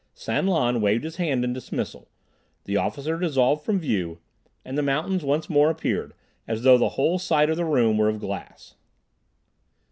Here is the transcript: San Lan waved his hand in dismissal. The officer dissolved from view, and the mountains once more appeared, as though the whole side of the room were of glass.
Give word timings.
San 0.15 0.47
Lan 0.47 0.81
waved 0.81 1.03
his 1.03 1.17
hand 1.17 1.43
in 1.45 1.53
dismissal. 1.53 2.09
The 2.63 2.75
officer 2.75 3.19
dissolved 3.19 3.63
from 3.63 3.77
view, 3.77 4.17
and 4.65 4.75
the 4.75 4.81
mountains 4.81 5.23
once 5.23 5.47
more 5.47 5.69
appeared, 5.69 6.15
as 6.47 6.63
though 6.63 6.79
the 6.79 6.89
whole 6.97 7.19
side 7.19 7.51
of 7.51 7.55
the 7.57 7.65
room 7.65 7.99
were 7.99 8.09
of 8.09 8.19
glass. 8.19 8.73